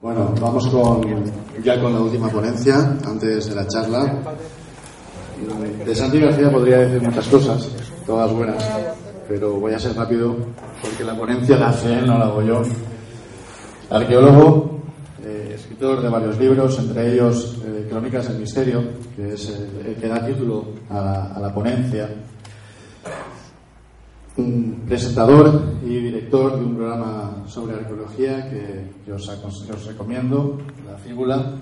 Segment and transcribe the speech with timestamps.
[0.00, 1.02] Bueno, vamos con,
[1.64, 4.22] ya con la última ponencia, antes de la charla.
[5.84, 7.68] De Santi García podría decir muchas cosas,
[8.06, 8.64] todas buenas,
[9.28, 10.36] pero voy a ser rápido
[10.80, 12.62] porque la ponencia la hace él, no la hago yo.
[13.90, 14.80] Arqueólogo,
[15.24, 18.82] eh, escritor de varios libros, entre ellos eh, Crónicas del Misterio,
[19.16, 22.08] que es el, que da título a la ponencia.
[24.38, 29.84] Un presentador y director de un programa sobre arqueología que, que os, acon- que os
[29.84, 31.54] recomiendo, La Fíbula.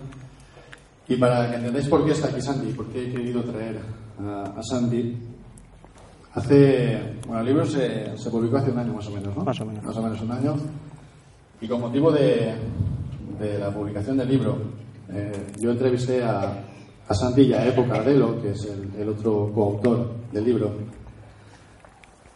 [1.09, 3.81] Y para que entendáis por qué está aquí Sandy, por qué he querido traer
[4.21, 5.17] a, a Sandy,
[6.35, 7.15] hace.
[7.27, 9.43] Bueno, el libro se, se publicó hace un año más o menos, ¿no?
[9.45, 9.83] Más o menos.
[9.83, 10.55] Más o menos un año.
[11.63, 12.53] Y con motivo de,
[13.41, 14.59] de la publicación del libro,
[15.11, 16.63] eh, yo entrevisté a,
[17.09, 20.73] a Santi y a Epo Cardelo, que es el, el otro coautor del libro.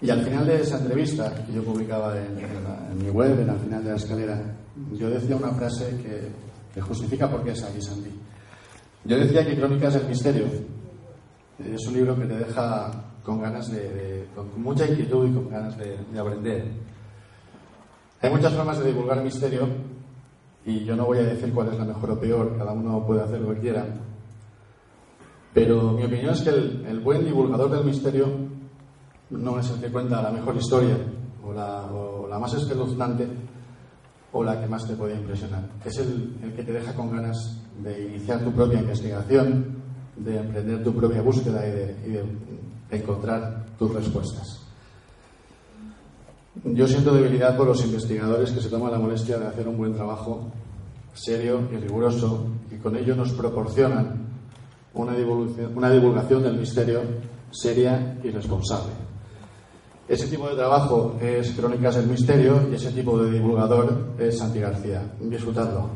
[0.03, 3.39] Y al final de esa entrevista, que yo publicaba en, en la- en mi web,
[3.41, 4.43] en al final de la escalera,
[4.93, 6.29] yo decía una frase que,
[6.75, 8.11] que justifica por qué es aquí Santi.
[9.05, 10.45] Yo decía que Crónicas del Misterio
[11.59, 12.91] es un libro que te deja
[13.23, 16.65] con ganas de, de- con mucha inquietud y con ganas de, de aprender.
[18.23, 19.67] Hay muchas formas de divulgar misterio
[20.65, 23.23] y yo no voy a decir cuál es la mejor o peor, cada uno puede
[23.23, 23.87] hacer lo que quiera.
[25.53, 28.27] Pero mi opinión es que el, el buen divulgador del misterio
[29.31, 30.97] no es el que cuenta la mejor historia
[31.45, 31.53] o
[32.28, 33.28] la, más espeluznante
[34.33, 35.69] o la que más te puede impresionar.
[35.84, 39.77] Es el, que te deja con ganas de iniciar tu propia investigación,
[40.17, 42.25] de emprender tu propia búsqueda y de,
[42.91, 44.67] encontrar tus respuestas.
[46.65, 49.94] Yo siento debilidad por los investigadores que se toman la molestia de hacer un buen
[49.94, 50.50] trabajo
[51.15, 54.28] serio y riguroso y con ello nos proporcionan
[54.94, 57.03] una divulgación del misterio
[57.53, 59.09] seria y responsable.
[60.11, 64.59] Ese tipo de trabajo es Crónicas del Misterio y ese tipo de divulgador es Santi
[64.59, 65.00] García.
[65.21, 65.88] Disfrutadlo.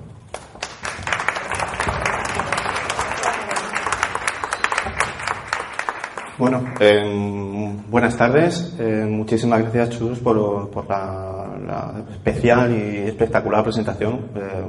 [6.39, 8.77] Bueno, eh, buenas tardes.
[8.79, 10.37] Eh, muchísimas gracias, Chus, por,
[10.89, 14.31] la, especial y espectacular presentación.
[14.37, 14.65] Eh,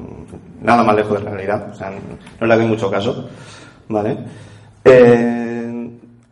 [0.63, 1.69] nada más lejos de la realidad.
[1.69, 1.91] O sea,
[2.39, 3.29] no le hago mucho caso.
[3.89, 4.17] ¿Vale?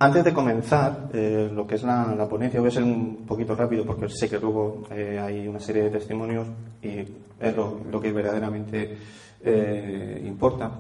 [0.04, 3.86] Antes de comenzar eh, lo que es la, ponencia, voy a ser un poquito rápido
[3.86, 6.46] porque sé que luego eh, hay una serie de testimonios
[6.82, 7.00] y
[7.40, 8.98] es lo, que verdaderamente
[9.42, 10.72] eh, importa.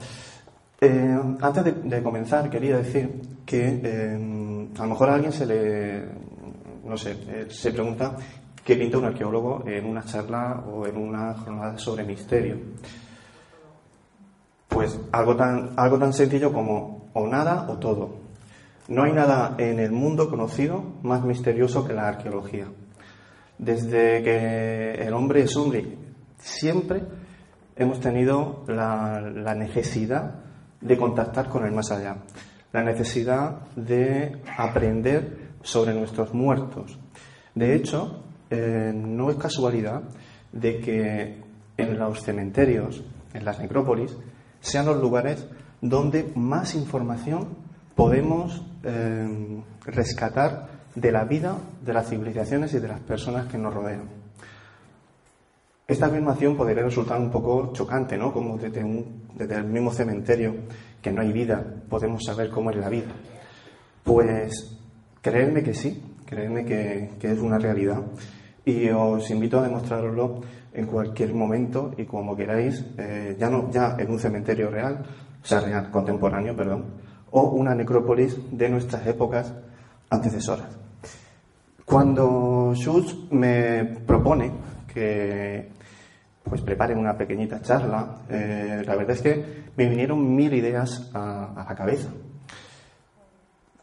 [1.40, 3.10] Antes de, comenzar, quería decir
[3.46, 3.80] que
[4.78, 6.04] a lo mejor a alguien se le,
[6.84, 8.18] no sé, se pregunta
[8.66, 12.58] qué pinta un arqueólogo en una charla o en una jornada sobre misterio.
[14.68, 18.23] Pues algo tan, algo tan sencillo como o nada o todo.
[18.90, 22.68] No hay nada en el mundo conocido más misterioso que la arqueología.
[23.58, 25.98] Desde que el hombre es hombre,
[26.38, 27.04] siempre
[27.78, 30.36] hemos tenido la, necesidad
[30.82, 32.18] de contactar con el más allá,
[32.74, 37.00] la necesidad de aprender sobre nuestros muertos.
[37.56, 40.04] De hecho, eh, no es casualidad
[40.52, 41.42] de que
[41.78, 43.02] en los cementerios,
[43.34, 44.18] en las necrópolis,
[44.60, 45.48] sean los lugares
[45.80, 47.56] donde más información
[47.96, 53.74] podemos eh, rescatar de la vida, de las civilizaciones y de las personas que nos
[53.74, 54.24] rodean.
[55.88, 58.32] Esta afirmación podría resultar un poco chocante, ¿no?
[58.32, 60.56] Como desde, el mismo cementerio,
[61.02, 63.12] que no hay vida, podemos saber cómo es la vida.
[64.04, 64.80] Pues
[65.22, 68.02] creedme que sí, creedme que, es una realidad.
[68.66, 70.42] Y os invito a demostrarlo
[70.74, 75.06] en cualquier momento y como queráis, eh, ya, no, ya en un cementerio real,
[75.44, 76.86] o sea, real, contemporáneo, perdón,
[77.34, 79.52] o una necrópolis de nuestras épocas
[80.10, 80.70] antecesoras.
[81.84, 84.52] Cuando Schultz me propone
[84.94, 85.72] que
[86.44, 91.54] pues preparen una pequeñita charla, eh, la verdad es que me vinieron mil ideas a,
[91.54, 92.10] a la cabeza.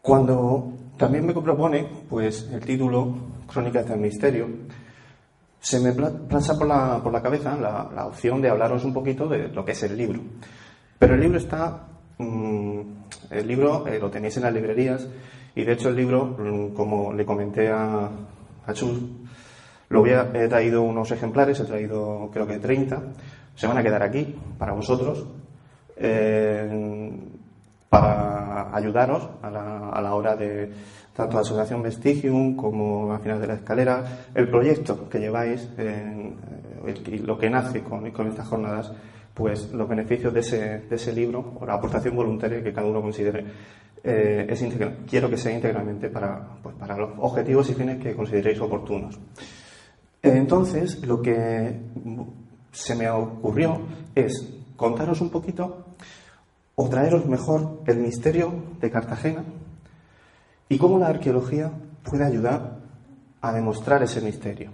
[0.00, 3.14] Cuando también me propone pues el título
[3.52, 4.46] Crónicas del Misterio,
[5.58, 9.28] se me pasa por la, por la cabeza la, la opción de hablaros un poquito
[9.28, 10.20] de lo que es el libro.
[10.98, 11.88] Pero el libro está,
[13.30, 15.06] el libro eh, lo tenéis en las librerías.
[15.54, 18.08] Y de hecho el libro, mm, como le comenté a,
[18.66, 18.74] a
[19.88, 23.02] lo voy a- he traído unos ejemplares, he traído creo que 30,
[23.56, 25.26] se van a quedar aquí para vosotros,
[25.96, 27.10] eh,
[27.88, 30.70] para ayudaros a la, a la hora de
[31.16, 36.34] tanto la Asociación Vestigium como al final de la escalera, el proyecto que lleváis el-
[37.08, 38.92] y lo que nace con estas jornadas,
[39.34, 43.00] pues los beneficios de ese, de ese libro o la aportación voluntaria que cada uno
[43.00, 43.44] considere.
[44.02, 44.64] eh, es
[45.08, 49.18] quiero que sea íntegramente para, pues, para los objetivos y fines que consideréis oportunos.
[50.22, 51.80] Entonces, lo que
[52.72, 53.80] se me ocurrió
[54.14, 55.86] es contaros un poquito
[56.74, 59.44] o traeros mejor el misterio de Cartagena
[60.68, 61.70] y cómo la arqueología
[62.02, 62.80] puede ayudar
[63.40, 64.70] a demostrar ese misterio.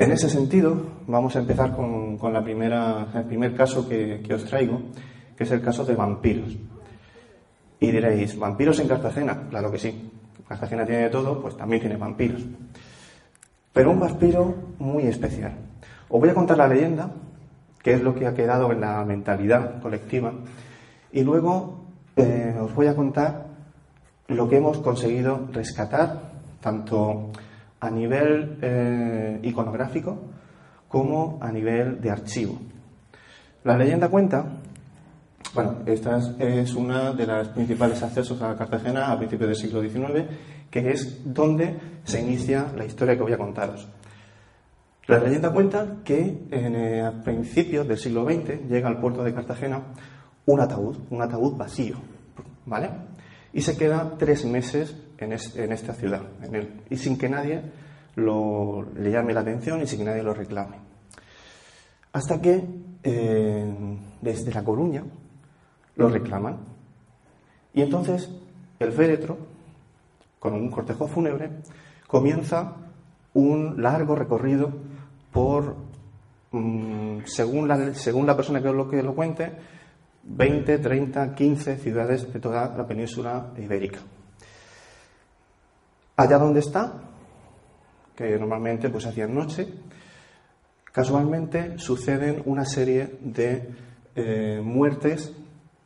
[0.00, 4.44] En ese sentido, vamos a empezar con, la primera, el primer caso que, que os
[4.44, 4.80] traigo,
[5.36, 6.56] que es el caso de vampiros.
[7.80, 9.48] Y diréis, ¿vampiros en Cartagena?
[9.50, 10.12] Claro que sí.
[10.46, 12.42] Cartagena tiene de todo, pues también tiene vampiros.
[13.72, 15.54] Pero un vampiro muy especial.
[16.08, 17.10] Os voy a contar la leyenda,
[17.82, 20.32] que es lo que ha quedado en la mentalidad colectiva,
[21.10, 23.46] y luego eh, os voy a contar
[24.28, 26.22] lo que hemos conseguido rescatar,
[26.60, 27.32] tanto
[27.80, 30.18] a nivel eh, iconográfico
[30.88, 32.58] como a nivel de archivo.
[33.64, 34.60] La leyenda cuenta,
[35.54, 40.26] bueno, esta es una de las principales accesos a Cartagena a principios del siglo XIX,
[40.70, 43.88] que es donde se inicia la historia que voy a contaros.
[45.06, 49.32] La leyenda cuenta que en, eh, a principios del siglo XX llega al puerto de
[49.32, 49.82] Cartagena
[50.44, 51.96] un ataúd, un ataúd vacío,
[52.66, 52.90] ¿vale?
[53.52, 56.22] Y se queda tres meses en, esta ciudad,
[56.90, 57.62] y sin que nadie
[58.16, 60.76] le llame la atención y sin que nadie lo reclame.
[62.12, 62.64] Hasta que
[63.02, 65.04] eh, desde La Coruña
[65.96, 66.58] lo reclaman.
[67.74, 68.30] Y entonces
[68.78, 69.38] el féretro,
[70.38, 71.50] con un cortejo fúnebre,
[72.06, 72.76] comienza
[73.34, 74.72] un largo recorrido
[75.32, 75.76] por,
[76.52, 79.52] mm, según, la, según la persona que lo, que lo cuente,
[80.24, 84.00] 20, 30, 15 ciudades de toda la península ibérica.
[86.18, 86.94] Allá donde está,
[88.16, 89.68] que normalmente pues hacían noche,
[90.92, 93.70] casualmente suceden una serie de
[94.16, 95.32] eh, muertes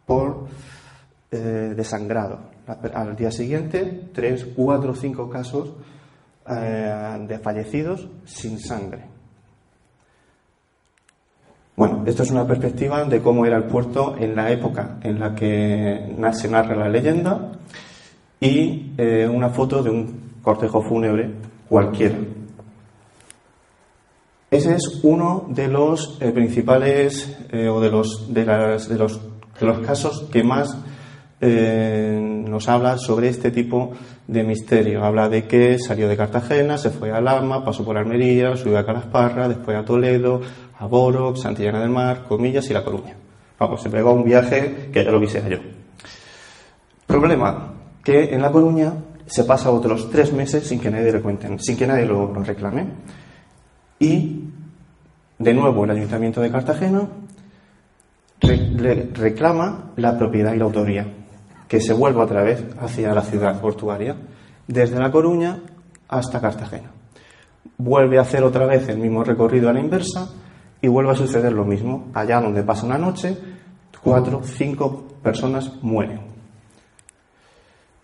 [0.07, 0.47] por
[1.31, 1.37] eh,
[1.77, 2.51] desangrado.
[2.95, 5.75] Al día siguiente, tres, cuatro, cinco casos
[6.49, 9.05] eh, de fallecidos sin sangre.
[11.77, 15.35] Bueno, esto es una perspectiva de cómo era el puerto en la época en la
[15.35, 17.53] que se narra la leyenda
[18.41, 18.95] y
[19.29, 21.31] una foto de un cortejo fúnebre
[21.69, 22.17] cualquiera.
[24.51, 29.21] Ese es uno de los eh, principales eh, o de los, de, las, de, los,
[29.59, 30.77] de los casos que más
[31.43, 33.91] nos habla sobre este tipo
[34.29, 35.05] de misterio.
[35.05, 38.87] Habla de que salió de Cartagena, se fue a Lama, pasó por Almería, subió a
[38.87, 40.41] Calasparra, después a Toledo,
[40.79, 43.17] a Boro, Santillana del Mar, Comillas y La Coruña.
[43.59, 45.59] Vamos, se pegó un viaje que ya lo quisiera yo.
[47.07, 47.75] Problema,
[48.05, 48.93] que en La Coruña
[49.27, 52.87] se pasa otros tres meses sin que nadie le cuente, sin que nadie lo, reclame.
[53.99, 54.45] Y,
[55.39, 57.09] de nuevo, el Ayuntamiento de Cartagena
[58.41, 61.07] reclama la propiedad y la autoría,
[61.69, 64.17] que se vuelva otra vez hacia la ciudad portuaria,
[64.67, 65.61] desde La Coruña
[66.09, 66.91] hasta Cartagena.
[67.79, 70.29] Vuelve a hacer otra vez el mismo recorrido a la inversa
[70.81, 72.11] y vuelve a suceder lo mismo.
[72.15, 73.37] Allá donde pasa una noche,
[74.03, 76.21] cuatro, cinco personas mueren.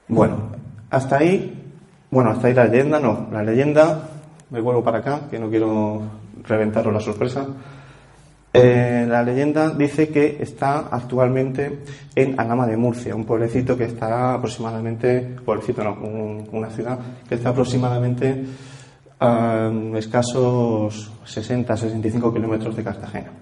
[0.07, 0.53] Bueno,
[0.91, 1.73] hasta ahí,
[2.11, 4.09] bueno, hasta ahí la leyenda, no, la leyenda,
[4.51, 6.03] me vuelvo para acá, que no quiero
[6.45, 7.47] reventaros la sorpresa.
[8.53, 11.81] Eh, la leyenda dice que está actualmente
[12.15, 15.95] en Alama de Murcia, un pueblecito que está aproximadamente, pueblecito no,
[16.53, 18.47] una ciudad que está aproximadamente
[19.21, 23.33] a escasos 60-65 kilómetros de Cartagena.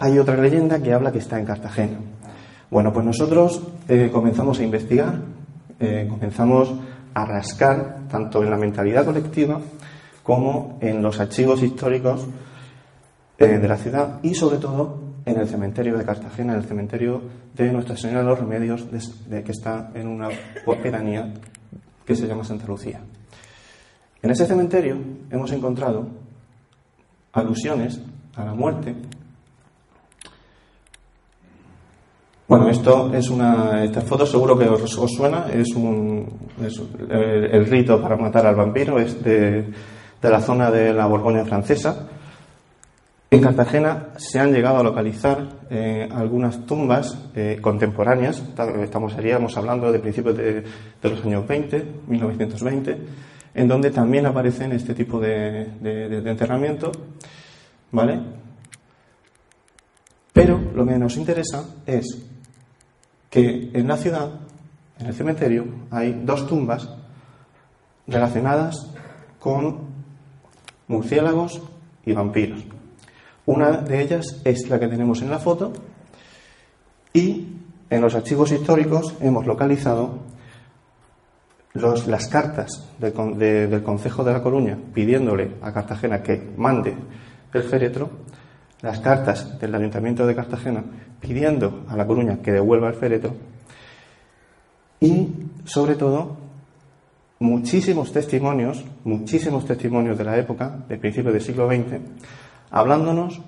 [0.00, 1.98] Hay otra leyenda que habla que está en Cartagena.
[2.70, 5.14] Bueno, pues nosotros eh, comenzamos a investigar,
[5.84, 6.74] eh, comenzamos
[7.12, 9.60] a rascar tanto en la mentalidad colectiva
[10.22, 12.26] como en los archivos históricos
[13.38, 17.20] eh, de la ciudad y sobre todo en el cementerio de Cartagena, en el cementerio
[17.54, 20.28] de Nuestra Señora de los Remedios, que está en una
[20.82, 21.32] pedanía
[22.04, 23.00] que se llama Santa Lucía.
[24.22, 24.96] En ese cementerio
[25.30, 26.06] hemos encontrado
[27.32, 28.00] alusiones
[28.36, 28.94] a la muerte.
[32.56, 33.82] Bueno, esto es una.
[33.82, 35.46] Esta foto seguro que os, suena.
[35.52, 36.24] Es un.
[37.10, 39.72] el, rito para matar al vampiro es de,
[40.22, 42.06] la zona de la Borgoña francesa.
[43.28, 48.40] En Cartagena se han llegado a localizar eh, algunas tumbas eh, contemporáneas.
[48.80, 50.62] Estamos, estaríamos hablando de principios de,
[51.02, 52.98] de los años 20, 1920
[53.54, 55.62] en donde también aparecen este tipo de,
[56.24, 56.90] enterramiento,
[57.92, 58.20] ¿vale?
[60.32, 62.33] Pero lo que nos interesa es
[63.34, 64.30] que en la ciudad,
[64.96, 66.88] en el cementerio, hay dos tumbas
[68.06, 68.92] relacionadas
[69.40, 69.88] con
[70.86, 71.60] murciélagos
[72.06, 72.64] y vampiros.
[73.46, 75.72] Una de ellas es la que tenemos en la foto
[77.12, 77.48] y
[77.90, 80.20] en los archivos históricos hemos localizado
[81.72, 86.94] las cartas del, del Consejo de la Coruña pidiéndole a Cartagena que mande
[87.52, 88.10] el féretro,
[88.80, 90.84] las cartas del Ayuntamiento de Cartagena
[91.26, 93.34] pidiendo a La Coruña que devuelva el féretro
[95.00, 95.28] y,
[95.64, 96.36] sobre todo,
[97.40, 102.00] muchísimos testimonios, muchísimos testimonios de la época, del principio del siglo XX,
[102.70, 103.40] hablándonos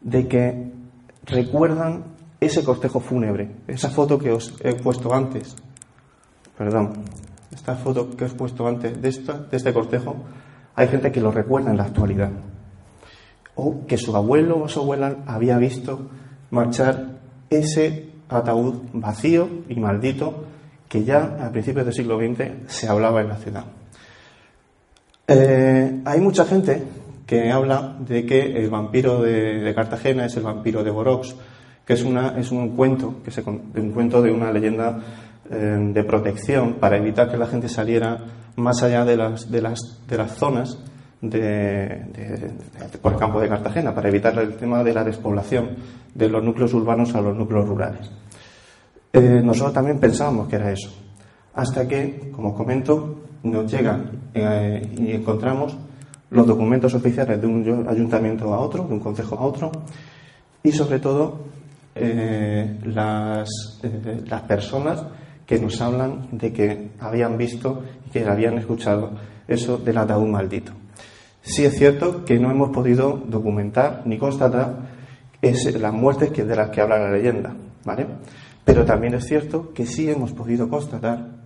[0.00, 0.72] de que
[1.24, 2.04] recuerdan
[2.40, 5.56] ese cortejo fúnebre, esa foto que os he puesto antes,
[6.56, 7.04] perdón,
[7.52, 10.16] esta foto que os he puesto antes de, esta, de este cortejo,
[10.74, 12.30] hay gente que lo recuerda en la actualidad.
[13.54, 16.08] O que su abuelo o su abuela había visto
[16.50, 17.09] marchar
[17.50, 20.44] ese ataúd vacío y maldito
[20.88, 23.64] que ya a principios del siglo XX se hablaba en la ciudad.
[25.26, 26.82] Eh, hay mucha gente
[27.26, 31.36] que habla de que el vampiro de, Cartagena es el vampiro de Borox,
[31.84, 34.98] que es, una, es un cuento, que se, un cuento de una leyenda
[35.48, 38.18] eh, de protección para evitar que la gente saliera
[38.56, 40.78] más allá de las, de las, de las zonas
[41.20, 45.76] por el campo de Cartagena, para evitar el tema de la despoblación
[46.14, 48.10] de los núcleos urbanos a los núcleos rurales.
[49.12, 50.90] Eh, nosotros también pensábamos que era eso,
[51.54, 55.76] hasta que, como comento, nos llegan eh, y encontramos
[56.30, 59.72] los documentos oficiales de un ayuntamiento a otro, de un concejo a otro,
[60.62, 61.40] y sobre todo
[61.94, 65.04] eh, las personas
[65.44, 69.10] que nos hablan de que habían visto y que habían escuchado
[69.48, 70.79] eso del ataúd maldito.
[71.42, 74.90] Sí es cierto que no hemos podido documentar ni constatar
[75.40, 77.54] las muertes de las que habla la leyenda,
[77.84, 78.06] ¿vale?
[78.64, 81.40] Pero también es cierto que sí hemos podido constatar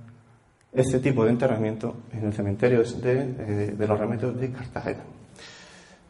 [0.72, 5.04] este tipo de enterramiento en el cementerio de, los remedios de Cartagena.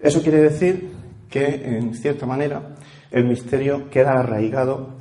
[0.00, 0.90] Eso quiere decir
[1.28, 2.74] que, en cierta manera,
[3.10, 4.94] el misterio queda arraigado,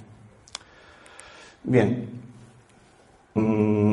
[1.62, 2.08] Bien,
[3.34, 3.92] mm,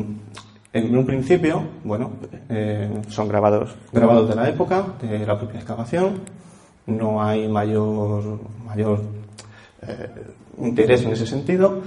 [0.76, 2.10] en un principio, bueno,
[2.50, 6.20] eh, son grabados, grabados de la época, de la propia excavación,
[6.86, 9.00] no hay mayor, mayor
[9.82, 10.10] eh,
[10.58, 11.80] interés en ese sentido.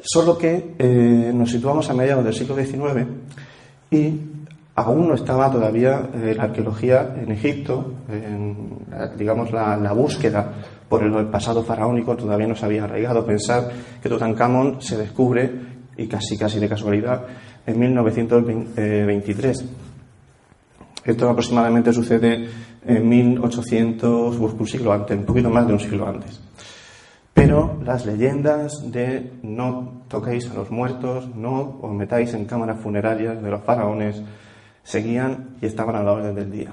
[0.00, 3.06] Solo que eh, nos situamos a mediados del siglo XIX
[3.90, 4.20] y
[4.74, 7.94] aún no estaba todavía la arqueología en Egipto,
[9.16, 10.52] digamos la, búsqueda
[10.88, 13.26] por el, pasado faraónico todavía no se había arraigado.
[13.26, 13.70] Pensar
[14.00, 15.50] que Tutankamón se descubre,
[15.98, 17.26] y casi casi de casualidad,
[17.68, 19.64] en 1923.
[21.04, 22.48] Esto aproximadamente sucede
[22.84, 26.40] en 1800, un siglo antes, un poquito más de un siglo antes.
[27.34, 33.42] Pero las leyendas de no toquéis a los muertos, no os metáis en cámaras funerarias
[33.42, 34.22] de los faraones,
[34.82, 36.72] seguían y estaban a la orden del día.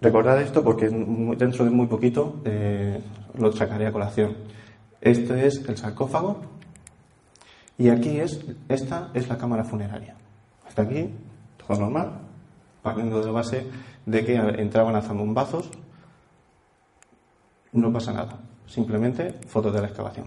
[0.00, 3.00] Recordad esto porque dentro de muy poquito eh,
[3.38, 4.36] lo sacaré a colación.
[5.00, 6.40] Este es el sarcófago
[7.78, 10.16] y aquí es, esta es la cámara funeraria.
[10.66, 11.10] Hasta aquí,
[11.56, 12.20] todo normal,
[12.82, 13.66] partiendo de la base
[14.06, 15.70] de que entraban a zambumbazos,
[17.72, 20.26] no pasa nada simplemente fotos de la excavación.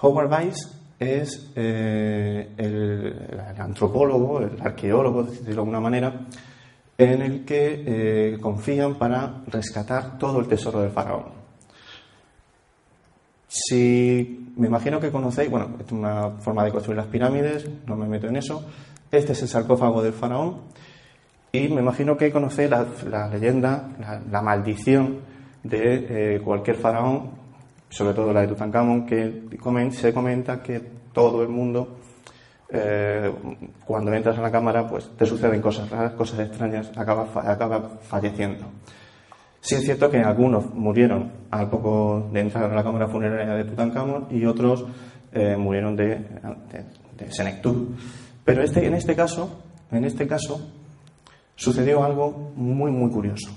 [0.00, 6.26] Howard Weiss es eh, el, antropólogo, el arqueólogo, de alguna manera,
[6.98, 7.84] en el que
[8.34, 11.45] eh, confían para rescatar todo el tesoro del faraón.
[13.68, 18.06] Si me imagino que conocéis, bueno, es una forma de construir las pirámides, no me
[18.06, 18.64] meto en eso.
[19.10, 20.62] Este es el sarcófago del faraón
[21.52, 23.88] y me imagino que conocéis la, leyenda,
[24.30, 25.20] la maldición
[25.62, 27.30] de eh, cualquier faraón,
[27.88, 29.42] sobre todo la de Tutankamón, que
[29.92, 30.80] se comenta que
[31.12, 31.96] todo el mundo,
[32.68, 33.32] eh,
[33.84, 38.66] cuando entras a la cámara, pues te suceden cosas raras, cosas extrañas, acaba, acaba falleciendo.
[39.66, 43.64] Sí es cierto que algunos murieron al poco de entrar a la cámara funeraria de
[43.64, 44.86] Tutankamón y otros
[45.32, 46.20] eh, murieron de,
[47.18, 47.88] de, senectud.
[48.44, 50.70] Pero este, en este caso, en este caso,
[51.56, 53.50] sucedió algo muy muy curioso.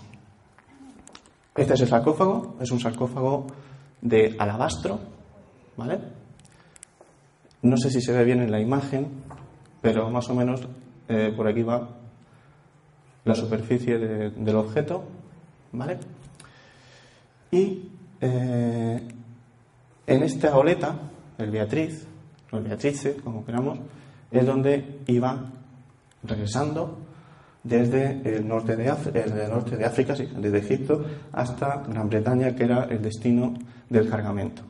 [1.55, 3.45] Este es el sarcófago, es un sarcófago
[4.01, 4.99] de alabastro,
[5.77, 5.99] ¿vale?
[7.61, 9.09] No sé si se ve bien en la imagen,
[9.79, 10.67] pero más o menos
[11.07, 11.87] eh, por aquí va
[13.25, 15.03] la superficie del objeto,
[15.71, 15.97] ¿vale?
[17.51, 17.89] Y
[18.21, 19.07] eh,
[20.07, 20.95] en esta oleta,
[21.37, 22.07] el Beatriz,
[22.51, 23.79] o el Beatrice, como queramos,
[24.31, 25.51] es donde iba
[26.23, 26.99] regresando
[27.63, 32.85] desde el norte de, África, norte de África, desde Egipto, hasta Gran Bretaña, que era
[32.85, 33.53] el destino
[33.89, 34.63] del cargamento.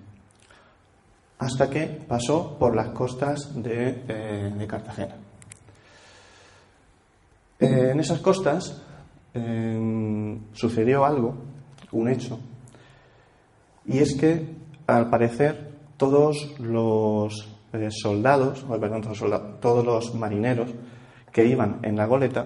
[1.39, 5.15] Hasta que pasó por las costas de, eh, Cartagena.
[7.59, 8.81] Eh, en esas costas
[10.53, 11.35] sucedió algo,
[11.91, 12.39] un hecho,
[13.85, 14.45] y es que,
[14.87, 20.69] al parecer, todos los eh, soldados, perdón, todos, todos los marineros
[21.31, 22.45] que iban en la goleta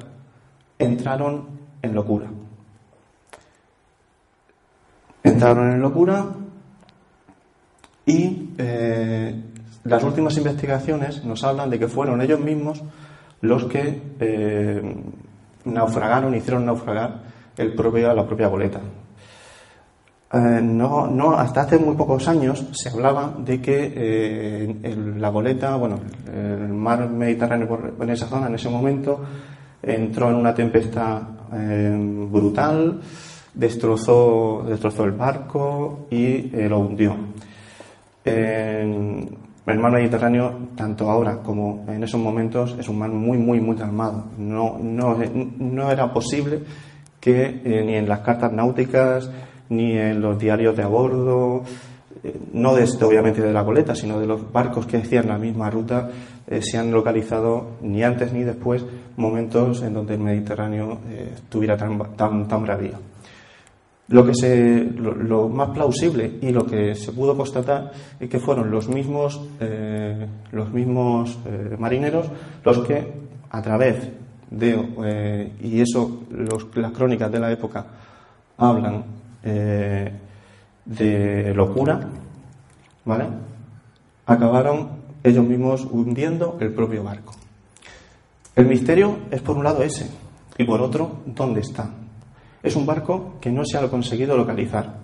[0.80, 1.48] entraron
[1.82, 2.30] en locura.
[5.24, 6.28] Entraron en locura
[8.06, 9.42] y eh,
[9.84, 12.82] las últimas investigaciones nos hablan de que fueron ellos mismos
[13.42, 14.96] los que eh,
[15.66, 18.82] naufragaron, hicieron naufragar el propio, la propia goleta.
[20.34, 24.76] Eh, no, no, hasta hace muy pocos años se hablaba de que
[25.18, 29.22] la goleta, bueno, el mar Mediterráneo en esa zona en ese momento
[29.84, 31.22] entró en una tempestad
[31.54, 33.00] eh, brutal,
[33.54, 37.16] destrozó, destrozó el barco y eh, lo hundió.
[38.26, 43.76] el mar Mediterráneo, tanto ahora como en esos momentos, es un mar muy, muy, muy
[43.76, 44.24] calmado.
[44.40, 45.16] No, no,
[45.60, 46.64] no era posible
[47.24, 49.32] que eh, ni en las cartas náuticas,
[49.70, 51.64] ni en los diarios de a bordo,
[52.54, 55.70] no de este, obviamente de la goleta, sino de los barcos que hacían la misma
[55.70, 56.10] ruta,
[56.48, 58.86] eh, se han localizado ni antes ni después
[59.18, 63.00] momentos en donde el Mediterráneo eh, estuviera tan, tan, tan bravío.
[64.10, 68.70] Lo, que se, lo, más plausible y lo que se pudo constatar es que fueron
[68.70, 71.40] los mismos, eh, los mismos
[71.80, 72.30] marineros
[72.64, 73.14] los que,
[73.50, 74.10] a través
[74.54, 76.24] de, y eso
[76.76, 77.86] las crónicas de la época
[78.58, 79.04] hablan
[80.86, 82.00] de locura,
[83.06, 83.26] ¿vale?
[84.26, 84.90] Acabaron
[85.24, 87.34] ellos mismos hundiendo el propio barco.
[88.56, 90.10] El misterio es por un lado ese
[90.58, 91.90] y por otro, ¿dónde está?
[92.62, 95.02] Es un barco que no se ha conseguido localizar.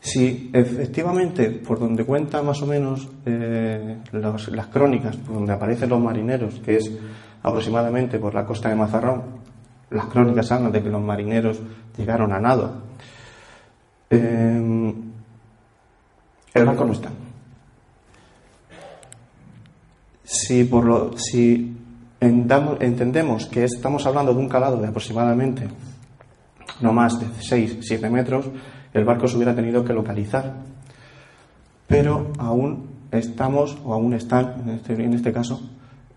[0.00, 6.00] Si efectivamente, por donde cuenta más o menos eh, las crónicas, por donde aparecen los
[6.00, 6.90] marineros, que es
[7.42, 9.22] aproximadamente por la costa de Mazarrón,
[9.90, 11.60] las crónicas hablan de que los marineros
[11.96, 12.82] llegaron a nado.
[14.10, 14.94] Eh,
[16.54, 17.10] el barco no está.
[20.24, 21.74] Si, por lo, si
[22.20, 25.68] entendemos que estamos hablando de un calado de aproximadamente
[26.80, 28.46] no más de 6-7 metros,
[28.92, 30.54] el barco se hubiera tenido que localizar.
[31.86, 35.60] Pero aún estamos, o aún están, en este, en este caso,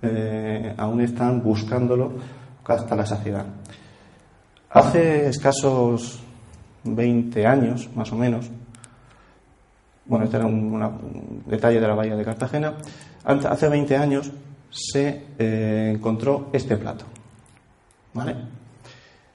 [0.01, 2.13] eh, aún están buscándolo
[2.65, 3.45] hasta la saciedad.
[4.69, 6.19] Hace escasos
[6.83, 8.49] 20 años, más o menos,
[10.05, 12.73] bueno, este era un detalle de la bahía de Cartagena,
[13.23, 14.31] hace 20 años
[14.69, 17.05] se eh, encontró este plato.
[18.13, 18.35] ¿Vale?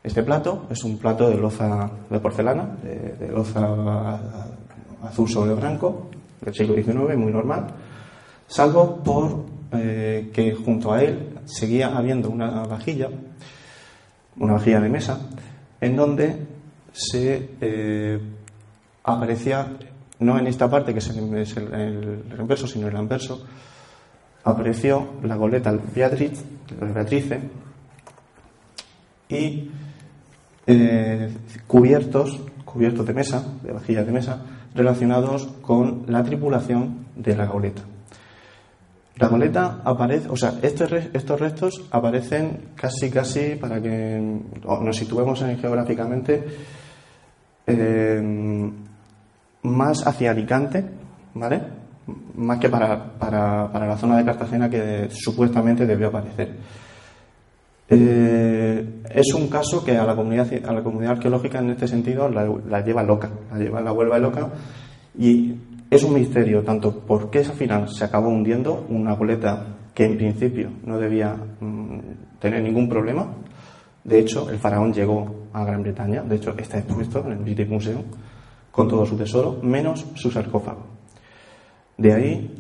[0.03, 4.21] Este plato es un plato de loza de porcelana, de, loza
[5.03, 6.09] azul sobre blanco,
[6.41, 7.67] del siglo XIX, muy normal,
[8.47, 13.09] salvo por eh, que junto a él seguía habiendo una vajilla,
[14.37, 15.21] una vajilla de mesa,
[15.81, 16.47] en donde
[16.93, 18.21] se eh,
[19.05, 19.77] aparecía,
[20.21, 23.45] no en esta parte que es el, es el, el reverso, sino el anverso,
[24.45, 26.45] apareció la goleta Beatriz,
[26.81, 27.41] Beatrice
[29.29, 29.71] y
[30.67, 31.33] eh,
[31.67, 34.43] cubiertos, cubiertos de mesa, de vajillas de mesa,
[34.75, 37.83] relacionados con la tripulación de la goleta.
[39.17, 45.41] La goleta aparece, o sea, estos, estos restos aparecen casi, casi, para que nos situemos
[45.43, 46.45] en, geográficamente,
[47.67, 48.71] eh,
[49.63, 50.85] más hacia Alicante,
[51.35, 51.63] ¿vale?
[52.37, 56.55] más que para, para, para, la zona de Cartagena que supuestamente debió aparecer.
[57.89, 62.29] Eh, es un caso que a la comunidad, a la comunidad arqueológica en este sentido
[62.29, 64.49] la, lleva loca, la lleva la vuelva loca
[65.17, 65.55] y
[65.91, 70.17] es un misterio tanto por qué al final se acabó hundiendo una goleta que en
[70.17, 71.99] principio no debía mm,
[72.39, 73.33] tener ningún problema,
[74.05, 77.69] De hecho, el faraón llegó a Gran Bretaña, de hecho está expuesto en el British
[77.69, 78.03] Museum
[78.71, 80.87] con todo su tesoro, menos su sarcófago.
[81.97, 82.55] De ahí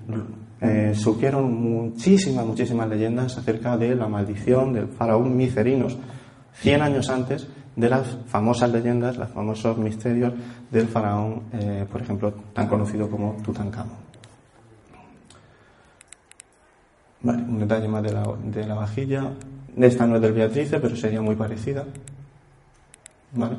[0.60, 5.96] eh, surgieron muchísimas, muchísimas leyendas acerca de la maldición del faraón Micerinos,
[6.54, 10.32] 100 años antes de las famosas leyendas, los famosos misterios
[10.70, 14.06] del faraón, eh, por ejemplo, tan conocido como Tutankamón.
[17.20, 19.30] Vale, un detalle más de la, de la vajilla.
[19.76, 21.84] Esta no es del Beatrice, pero sería muy parecida.
[23.32, 23.56] Vale.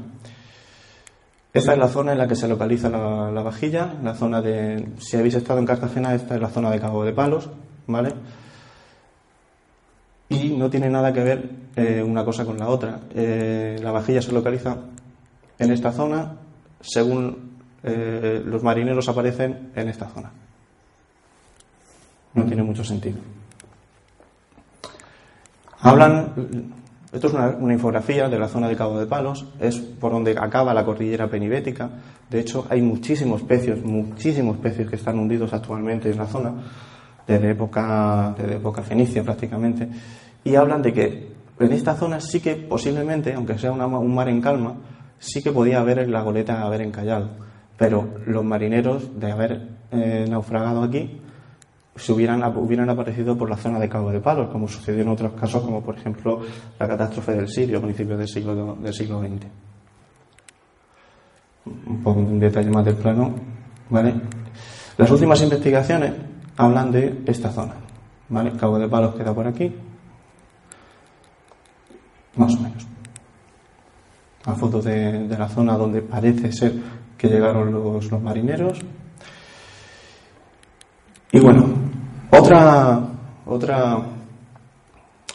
[1.54, 5.18] Esta es la zona en la que se localiza la, vajilla, la zona de, si
[5.18, 7.50] habéis estado en Cartagena, esta es la zona de Cabo de Palos,
[7.88, 8.14] ¿vale?
[10.58, 13.02] No tiene nada que ver eh, una cosa con la otra.
[13.14, 14.76] Eh, la vajilla se localiza
[15.60, 16.34] en esta zona,
[16.82, 20.32] según eh, los marineros aparecen en esta zona.
[22.34, 23.20] No tiene mucho sentido.
[25.80, 26.34] Hablan,
[27.14, 30.74] esto es una, infografía de la zona de Cabo de Palos, es por donde acaba
[30.74, 31.88] la cordillera penibética.
[32.32, 36.54] De hecho, hay muchísimos pecios, muchísimos pecios que están hundidos actualmente en la zona,
[37.28, 39.88] desde época, desde época fenicia prácticamente.
[40.48, 41.28] Y hablan de que
[41.60, 44.78] en esta zona sí que posiblemente, aunque sea un mar en calma,
[45.20, 47.32] sí que podía haber la goleta haber encallado.
[47.78, 51.20] Pero los marineros de haber eh, naufragado aquí
[51.98, 55.64] se hubieran, aparecido por la zona de Cabo de Palos, como sucedió en otros casos,
[55.64, 56.40] como por ejemplo
[56.80, 59.48] la catástrofe del Sirio a principios del siglo, del siglo XX.
[61.66, 63.36] Un poco un detalle más del plano.
[63.90, 64.14] ¿vale?
[64.98, 66.14] Las últimas investigaciones
[66.56, 67.74] hablan de esta zona.
[68.30, 68.54] ¿vale?
[68.54, 69.76] Cabo de Palos queda por aquí.
[72.38, 72.88] Más o menos.
[74.46, 76.74] La foto de, la zona donde parece ser
[77.18, 78.80] que llegaron los, los marineros.
[81.32, 81.66] Y bueno,
[82.32, 83.02] otra,
[83.46, 84.02] otra,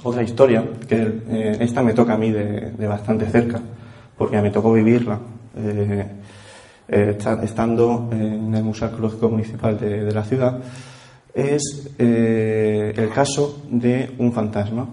[0.02, 3.60] otra historia, que eh, esta me toca a mí de, bastante cerca,
[4.16, 5.18] porque me tocó vivirla,
[5.56, 6.06] eh,
[6.88, 10.58] eh, estando en el Museo Arqueológico Municipal de, la ciudad,
[11.34, 14.88] es el caso de un fantasma.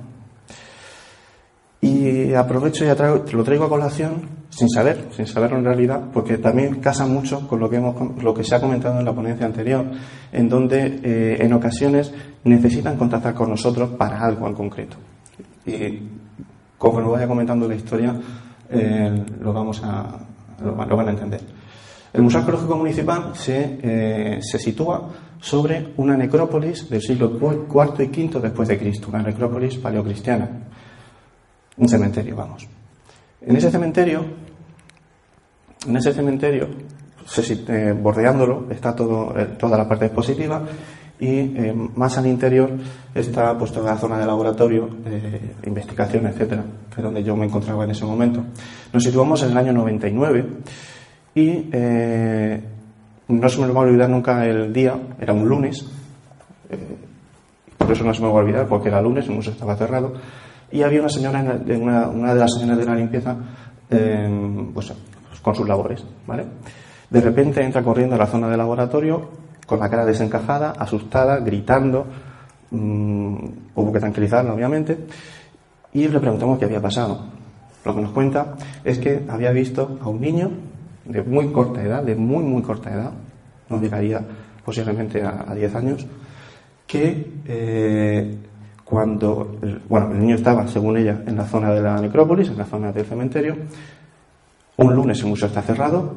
[1.81, 6.81] Y aprovecho y lo traigo a colación sin saber, sin saberlo en realidad, porque también
[6.81, 9.85] casa mucho con lo que, hemos, lo que se ha comentado en la ponencia anterior,
[10.31, 12.13] en donde eh, en ocasiones
[12.43, 14.97] necesitan contactar con nosotros para algo en concreto.
[15.65, 15.99] Y
[16.77, 18.13] como lo vaya comentando la historia,
[18.69, 20.17] eh, lo, vamos a,
[20.63, 21.41] lo, van a entender.
[22.11, 28.27] El Museo Arqueológico Municipal se, eh, se sitúa sobre una necrópolis del siglo IV y
[28.27, 30.49] V después de Cristo, una necrópolis paleocristiana,
[31.79, 32.67] un cementerio, vamos.
[33.41, 34.25] En ese cementerio,
[35.87, 36.67] en ese cementerio,
[37.37, 40.63] eh, bordeándolo, está todo, eh, toda la parte expositiva
[41.19, 42.71] y eh, más al interior
[43.13, 44.89] está pues, toda la zona de laboratorio,
[45.65, 46.63] investigación, etcétera,
[46.93, 48.43] que es donde yo me encontraba en ese momento.
[48.91, 50.45] Nos situamos en el año 99
[51.35, 51.69] y
[53.27, 55.85] no se me va a olvidar nunca el día, era un lunes,
[57.77, 60.13] por eso no se me va a olvidar, porque era lunes, el museo estaba cerrado,
[60.71, 63.35] y había una señora, una, una de las señoras de la limpieza,
[63.89, 64.93] em, pues,
[65.41, 66.45] con sus labores, ¿vale?
[67.09, 69.29] De repente entra corriendo a la zona de laboratorio
[69.65, 72.05] con la cara desencajada, asustada, gritando.
[72.71, 73.35] Mm,
[73.75, 74.97] hubo que tranquilizarla, obviamente.
[75.93, 77.25] Y le preguntamos qué había pasado.
[77.85, 80.51] Lo que nos cuenta es que había visto a un niño
[81.05, 83.11] de muy corta edad, de muy, muy corta edad,
[83.69, 84.21] no llegaría
[84.63, 86.05] posiblemente a, 10 años,
[86.85, 88.37] que eh,
[88.89, 89.55] cuando,
[89.87, 92.91] bueno, el niño estaba, según ella, en la zona de la necrópolis, en la zona
[92.91, 93.55] del cementerio,
[94.77, 96.15] un lunes el museo está cerrado,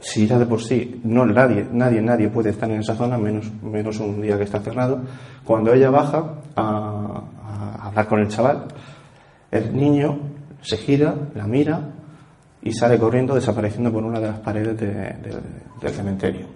[0.00, 3.52] si ya de por sí no nadie, nadie, nadie puede estar en esa zona, menos,
[3.62, 5.02] menos un día que está cerrado,
[5.44, 7.22] cuando ella baja a,
[7.82, 8.64] hablar con el chaval,
[9.50, 10.20] el niño
[10.62, 11.82] se gira, la mira
[12.62, 16.46] y sale corriendo, desapareciendo por una de las paredes del cementerio.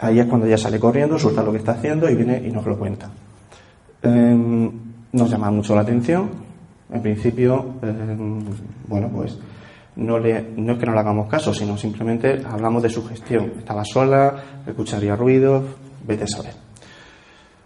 [0.00, 2.66] Ahí es cuando ella sale corriendo, suelta lo que está haciendo y viene y nos
[2.66, 3.08] lo cuenta.
[4.06, 4.70] Em,
[5.12, 6.30] nos llama mucho la atención.
[6.90, 8.38] En principio, em,
[8.86, 9.38] bueno, pues
[9.96, 13.52] no, le, no es que no le hagamos caso, sino simplemente hablamos de su gestión.
[13.58, 15.64] Estaba sola, escucharía ruidos,
[16.06, 16.52] vete a saber.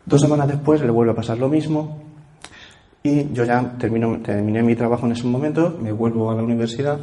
[0.07, 2.03] Dos semanas después le vuelve a pasar lo mismo
[3.03, 7.00] y yo ya terminé mi trabajo en ese momento, me vuelvo a la universidad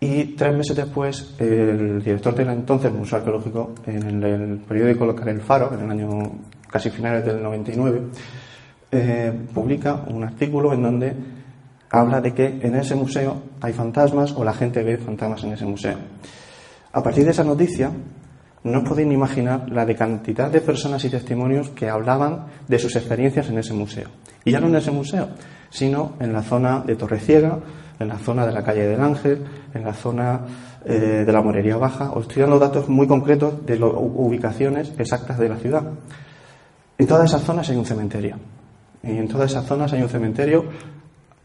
[0.00, 5.28] y tres meses después el director de la entonces Museo Arqueológico en el, periódico local
[5.28, 6.08] El Faro, en el año
[6.68, 8.02] casi finales del 99,
[8.92, 11.16] eh, publica un artículo en donde
[11.90, 15.64] habla de que en ese museo hay fantasmas o la gente ve fantasmas en ese
[15.64, 15.96] museo.
[16.92, 17.90] A partir de esa noticia,
[18.64, 22.78] no os podéis ni imaginar la de cantidad de personas y testimonios que hablaban de
[22.78, 24.08] sus experiencias en ese museo.
[24.44, 25.30] Y ya no en ese museo,
[25.70, 27.58] sino en la zona de Torreciega,
[27.98, 30.40] en la zona de la calle del Ángel, en la zona
[30.84, 32.12] eh, de la Morería Baja.
[32.12, 35.82] Os estoy dando datos muy concretos de las ubicaciones exactas de la ciudad.
[36.98, 38.36] En todas esas zonas hay un cementerio.
[39.02, 40.64] Y en todas esas zonas hay un cementerio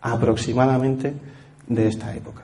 [0.01, 1.13] aproximadamente
[1.67, 2.43] de esta época.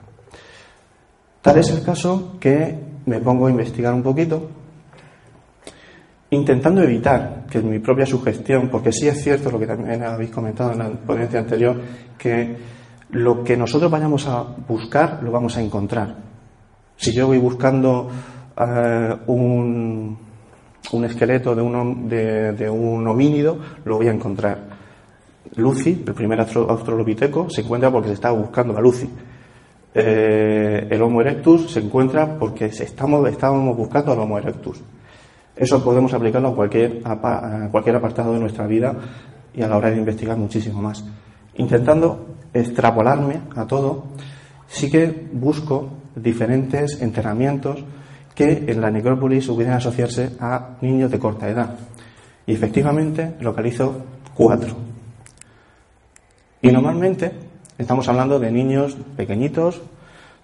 [1.42, 4.50] Tal es el caso que me pongo a investigar un poquito,
[6.30, 10.72] intentando evitar que mi propia sugestión, porque sí es cierto lo que también habéis comentado
[10.72, 11.80] en la ponencia anterior,
[12.18, 12.56] que
[13.12, 16.16] lo que nosotros vayamos a buscar lo vamos a encontrar.
[16.96, 18.10] Si yo voy buscando
[18.58, 20.18] eh, un,
[21.04, 24.73] esqueleto de un, de, un homínido, lo voy a encontrar.
[25.56, 29.10] Lucy, el primer australopiteco, se encuentra porque se estaba buscando a Lucy.
[29.96, 34.82] Eh, el Homo erectus se encuentra porque estamos, estábamos buscando al Homo erectus.
[35.56, 38.96] Eso podemos aplicarlo a cualquier, a cualquier apartado de nuestra vida
[39.54, 41.06] y a la hora de investigar muchísimo más.
[41.56, 44.06] Intentando extrapolarme a todo,
[44.68, 47.84] sí que busco diferentes entrenamientos
[48.34, 51.76] que en la necrópolis pudieran asociarse a niños de corta edad.
[52.48, 54.04] Y efectivamente localizo
[54.34, 54.93] cuatro.
[56.64, 57.32] Y normalmente
[57.78, 59.84] estamos hablando de niños pequeñitos,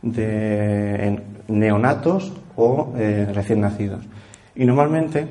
[0.03, 4.05] de neonatos o eh, recién nacidos.
[4.55, 5.27] Y normalmente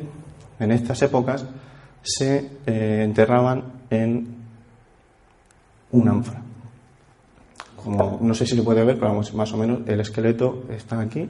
[0.58, 1.46] en estas épocas
[2.02, 4.36] se eh, enterraban en
[5.92, 6.48] un ánfora
[7.82, 11.00] como no sé si se puede ver, pero vamos, más o menos el esqueleto está
[11.00, 11.28] aquí,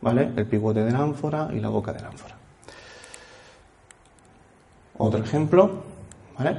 [0.00, 0.30] ¿vale?
[0.36, 2.36] El pivote de la ánfora y la boca de la ánfora.
[4.98, 5.82] Otro ejemplo,
[6.38, 6.56] ¿vale?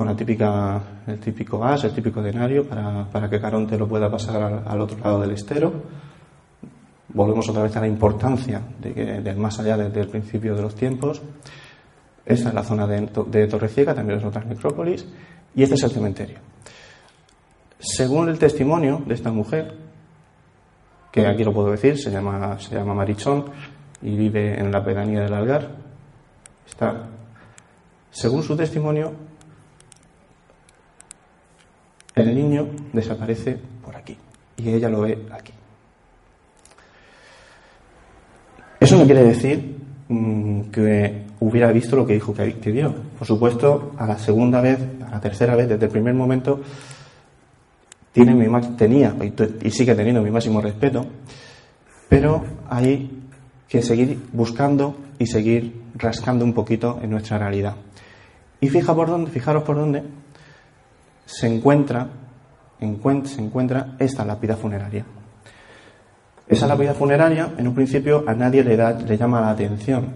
[0.00, 4.10] Con la típica, el típico gas, el típico denario, para, para que Caronte lo pueda
[4.10, 5.70] pasar al, otro lado del estero.
[7.08, 10.62] Volvemos otra vez a la importancia de que, del más allá desde el principio de
[10.62, 11.20] los tiempos.
[12.24, 15.06] Esta es la zona de, de también es otra necrópolis,
[15.54, 16.38] y este es el cementerio.
[17.78, 19.74] Según el testimonio de esta mujer,
[21.12, 23.50] que aquí lo puedo decir, se llama, se llama Marichón
[24.00, 25.72] y vive en la pedanía del Algar,
[26.66, 27.06] está,
[28.10, 29.28] según su testimonio,
[32.14, 34.16] el niño desaparece por aquí
[34.56, 35.52] y ella lo ve aquí.
[38.78, 39.76] Eso no quiere decir
[40.08, 42.94] mm, que hubiera visto lo que dijo que vio.
[43.18, 46.60] Por supuesto, a la segunda vez, a la tercera vez, desde el primer momento,
[48.12, 48.46] tiene mi,
[48.76, 49.14] tenía
[49.62, 51.06] y sigue teniendo mi máximo respeto,
[52.08, 53.22] pero hay
[53.68, 57.76] que seguir buscando y seguir rascando un poquito en nuestra realidad.
[58.60, 60.02] Y fija por dónde, fijaros por dónde
[61.30, 62.08] se encuentra,
[62.78, 65.04] se encuentra esta lápida funeraria.
[66.48, 70.14] Esa lápida funeraria, en un principio, a nadie le, da, le llama la atención,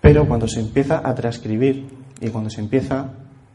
[0.00, 1.88] pero cuando se empieza a transcribir
[2.20, 3.10] y cuando se empieza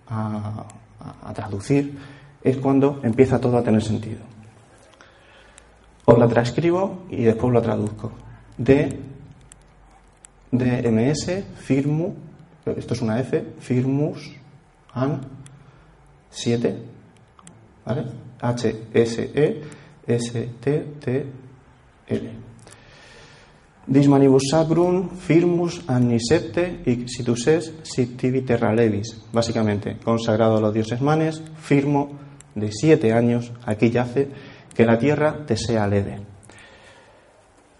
[0.07, 1.97] a traducir,
[2.43, 4.19] es cuando empieza todo a tener sentido.
[6.03, 8.11] Os la transcribo y después lo traduzco.
[8.57, 8.99] D,
[10.51, 12.13] DMS, firmu,
[12.65, 14.35] esto es una F, firmus,
[14.93, 15.21] an,
[16.31, 16.75] 7,
[17.85, 18.03] ¿vale?
[18.41, 19.61] H, S, E,
[20.07, 21.25] S, T, T,
[22.07, 22.31] L.
[23.85, 29.21] Dismanibus sacrum, firmus, annisepte, es sictivi terra levis.
[29.33, 32.19] Básicamente, consagrado a los dioses manes, firmo,
[32.55, 34.29] de siete años, aquí yace,
[34.73, 36.19] que la tierra te sea leve.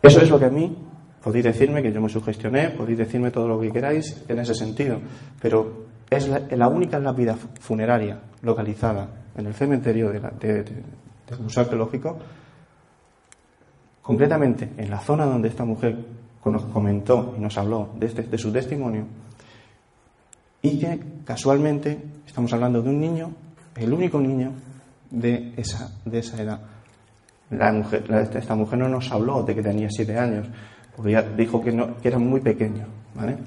[0.02, 0.76] Eso es lo que a mí
[1.24, 5.00] podéis decirme, que yo me sugestioné, podéis decirme todo lo que queráis en ese sentido,
[5.40, 12.18] pero es la, única lápida funeraria localizada en el cementerio de del Museo Arqueológico,
[14.02, 15.98] concretamente en la zona donde esta mujer
[16.42, 19.06] comentó y nos habló de, este, de su testimonio,
[20.62, 21.98] y que casualmente
[22.28, 23.32] estamos hablando de un niño
[23.78, 24.52] el único niño
[25.10, 26.60] de esa, de esa edad.
[27.52, 30.48] La mujer, esta mujer no nos habló de que tenía siete años,
[30.96, 32.86] porque dijo que, no, que era muy pequeño.
[33.16, 33.38] ¿vale?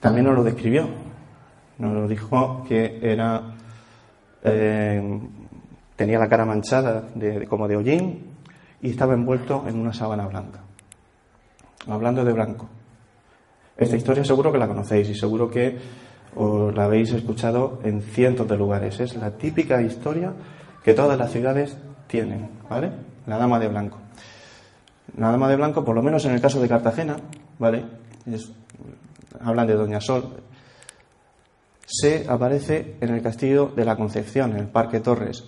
[0.00, 0.88] También nos lo describió,
[1.78, 3.54] nos lo dijo que era
[4.42, 5.20] eh,
[5.96, 8.24] tenía la cara manchada de, como de hollín
[8.80, 10.60] y estaba envuelto en una sábana blanca.
[11.86, 12.68] Hablando de blanco.
[13.76, 15.78] Esta historia seguro que la conocéis y seguro que
[16.36, 19.00] os la habéis escuchado en cientos de lugares.
[19.00, 20.32] Es la típica historia
[20.82, 22.92] que todas las ciudades tienen, ¿vale?
[23.26, 23.98] La dama de blanco.
[25.18, 27.16] La dama de blanco, por lo menos en el caso de Cartagena,
[27.58, 27.84] ¿vale?
[29.40, 30.42] Hablan de Doña Sol.
[31.86, 35.44] Se aparece en el castillo de la Concepción, en el Parque Torres.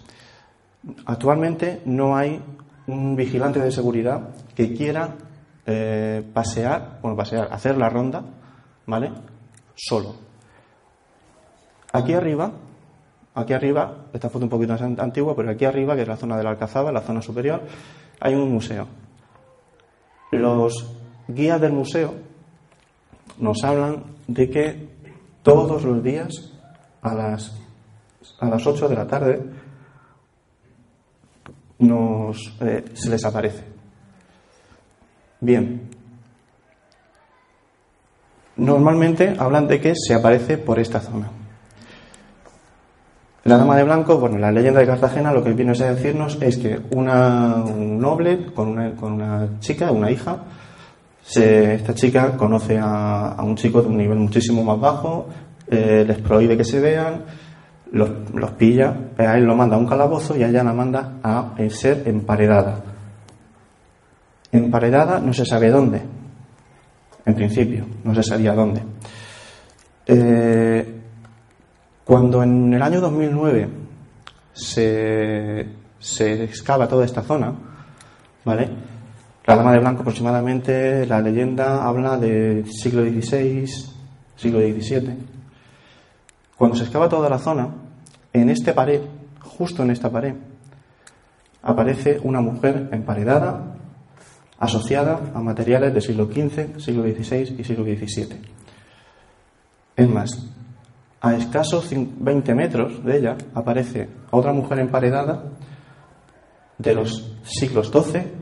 [1.06, 2.42] Actualmente no hay
[2.86, 5.16] un vigilante de seguridad que quiera
[5.66, 8.24] eh, pasear, bueno, pasear, hacer la ronda,
[8.86, 9.12] ¿vale?
[9.74, 10.32] Solo
[11.92, 12.50] Aquí arriba,
[13.34, 16.38] aquí arriba, esta foto un poquito más antigua, pero aquí arriba, que es la zona
[16.38, 17.60] de la Alcazaba, la zona superior,
[18.18, 18.88] hay un museo.
[20.30, 20.90] Los
[21.28, 22.14] guías del museo
[23.42, 24.88] nos hablan de que
[25.42, 26.52] todos los días
[27.02, 27.52] a las,
[28.38, 29.42] a las 8 de la tarde
[31.80, 33.64] nos, eh, se les aparece.
[35.40, 35.90] Bien.
[38.56, 41.28] Normalmente hablan de que se aparece por esta zona.
[43.42, 46.58] La dama de blanco, bueno, la leyenda de Cartagena lo que viene a decirnos es
[46.58, 50.44] que una, un noble con una, con una chica, una hija,
[51.24, 55.28] esta chica conoce a, un chico de un nivel muchísimo más bajo,
[55.68, 57.24] eh, les prohíbe que se vean,
[57.92, 58.10] los,
[58.52, 62.02] pilla, a él lo manda a un calabozo y a ella la manda a ser
[62.06, 62.82] emparedada.
[64.50, 66.02] Emparedada no se sabe dónde,
[67.24, 68.82] en principio, no se sabía dónde.
[70.06, 71.00] Eh,
[72.04, 73.68] cuando en el año 2009
[74.52, 77.54] se, se excava toda esta zona,
[78.44, 78.68] ¿vale?
[79.44, 83.66] La Dama de Blanco aproximadamente, la leyenda habla del siglo XVI,
[84.36, 85.16] siglo XVII.
[86.56, 87.68] Cuando se excava toda la zona,
[88.32, 89.00] en este pared,
[89.40, 90.34] justo en esta pared,
[91.60, 93.74] aparece una mujer emparedada,
[94.60, 98.40] asociada a materiales del siglo XV, siglo XVI y siglo XVII.
[99.96, 100.46] Es más,
[101.20, 105.42] a escasos 20 metros de ella aparece otra mujer emparedada
[106.78, 108.41] de los siglos XII,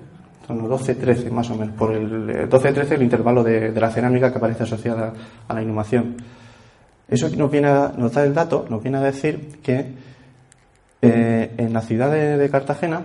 [0.50, 4.64] son 12-13 más o menos, por el 12-13 el intervalo de, la cerámica que aparece
[4.64, 5.12] asociada
[5.46, 6.16] a la inhumación.
[7.08, 9.92] Eso nos, viene a, nos da el dato, nos viene a decir que
[11.02, 13.02] eh, en la ciudad de, Cartagena,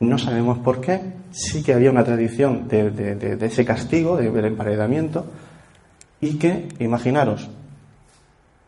[0.00, 5.26] no sabemos por qué, sí que había una tradición de, ese castigo, del emparedamiento,
[6.20, 7.48] y que, imaginaros,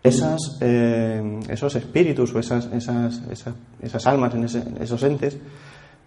[0.02, 3.22] esas, eh, esos espíritus o esas, esas,
[3.80, 5.38] esas, almas en, esos entes,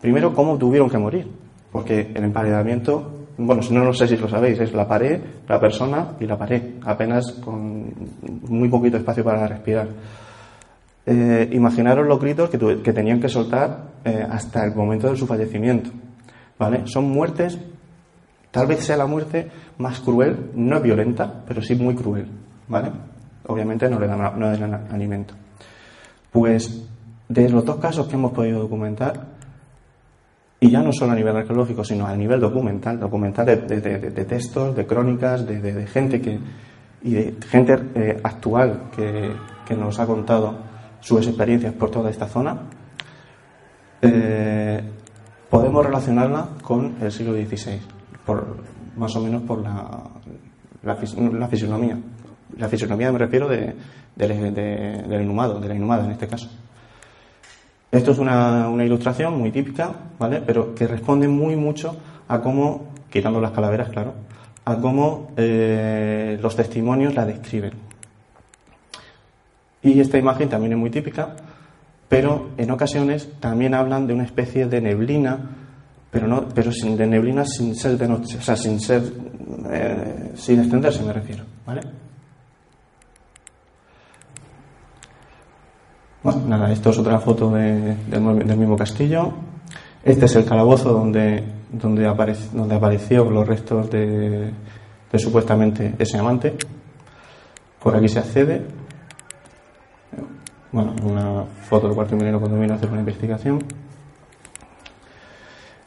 [0.01, 1.27] primero, cómo tuvieron que morir.
[1.71, 6.11] Porque el emparedamiento, bueno, no, no sé si lo sabéis, es la pared, la persona
[6.19, 7.93] y la pared, apenas con
[8.47, 9.87] muy poquito espacio para respirar.
[11.05, 15.27] Eh, imaginaros los gritos que, que tenían que soltar eh, hasta el momento de su
[15.27, 15.91] fallecimiento.
[16.57, 16.83] ¿Vale?
[16.85, 17.59] Son muertes,
[18.51, 22.27] tal vez sea la muerte más cruel, no violenta, pero sí muy cruel.
[22.69, 22.91] ¿Vale?
[23.47, 25.33] obviamente no le dan, no le dan alimento.
[26.31, 26.87] Pues
[27.27, 29.34] de los dos casos que hemos podido documentar,
[30.65, 34.87] y ya no solo a nivel arqueológico, sino a nivel documental, documental de, textos, de
[34.87, 36.39] crónicas, de, gente que
[37.03, 40.57] y de gente eh, actual que, nos ha contado
[41.01, 42.61] sus experiencias por toda esta zona,
[44.01, 44.81] eh,
[45.51, 47.79] podemos relacionarla con el siglo XVI,
[48.25, 48.57] por,
[48.97, 50.01] más o menos por la,
[50.81, 50.95] la
[51.47, 51.95] fisionomía.
[52.57, 53.75] La fisonomía me refiero de,
[54.15, 56.49] del inhumado, de la inhumada en este caso.
[57.91, 60.41] Esto es una, ilustración muy típica, ¿vale?
[60.45, 61.95] Pero que responde muy mucho
[62.27, 64.13] a cómo, quitando las calaveras, claro,
[64.65, 67.73] a cómo eh, los testimonios la describen.
[69.81, 71.35] Y esta imagen también es muy típica,
[72.09, 75.37] pero en ocasiones también hablan de una especie de neblina,
[76.11, 79.03] pero no, pero sin, de neblina sin ser de noche, o sea, sin ser,
[79.71, 81.81] eh, sin extenderse me refiero, ¿vale?
[86.25, 89.31] Bueno, nada, esto es otra foto del, mismo castillo.
[90.03, 92.03] Este es el calabozo donde, donde,
[92.51, 94.51] donde apareció los restos de,
[95.13, 96.57] supuestamente ese amante.
[97.79, 98.65] Por aquí se accede.
[100.71, 103.63] Bueno, una foto del cuarto milenio cuando vino a hacer una investigación.